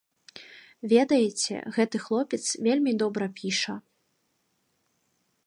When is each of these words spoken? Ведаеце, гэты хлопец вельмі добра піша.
Ведаеце, 0.93 1.55
гэты 1.75 1.97
хлопец 2.07 2.41
вельмі 2.69 2.91
добра 3.03 3.25
піша. 3.41 3.79